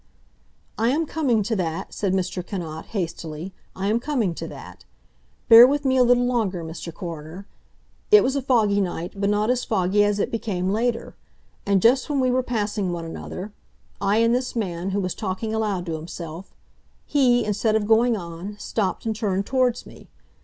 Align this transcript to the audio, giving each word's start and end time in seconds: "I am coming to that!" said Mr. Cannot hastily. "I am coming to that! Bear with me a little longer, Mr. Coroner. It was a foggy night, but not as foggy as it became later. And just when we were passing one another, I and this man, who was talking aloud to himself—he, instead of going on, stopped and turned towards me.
"I 0.79 0.89
am 0.89 1.05
coming 1.05 1.43
to 1.43 1.55
that!" 1.57 1.93
said 1.93 2.11
Mr. 2.11 2.43
Cannot 2.43 2.87
hastily. 2.87 3.53
"I 3.75 3.85
am 3.85 3.99
coming 3.99 4.33
to 4.33 4.47
that! 4.47 4.83
Bear 5.47 5.67
with 5.67 5.85
me 5.85 5.95
a 5.95 6.01
little 6.01 6.25
longer, 6.25 6.63
Mr. 6.63 6.91
Coroner. 6.91 7.45
It 8.09 8.23
was 8.23 8.35
a 8.35 8.41
foggy 8.41 8.81
night, 8.81 9.13
but 9.15 9.29
not 9.29 9.51
as 9.51 9.63
foggy 9.63 10.03
as 10.03 10.17
it 10.17 10.31
became 10.31 10.71
later. 10.71 11.15
And 11.67 11.83
just 11.83 12.09
when 12.09 12.19
we 12.19 12.31
were 12.31 12.41
passing 12.41 12.91
one 12.91 13.05
another, 13.05 13.53
I 14.01 14.17
and 14.17 14.33
this 14.33 14.55
man, 14.55 14.89
who 14.89 14.99
was 14.99 15.13
talking 15.13 15.53
aloud 15.53 15.85
to 15.85 15.93
himself—he, 15.97 17.45
instead 17.45 17.75
of 17.75 17.85
going 17.85 18.17
on, 18.17 18.57
stopped 18.57 19.05
and 19.05 19.15
turned 19.15 19.45
towards 19.45 19.85
me. 19.85 20.07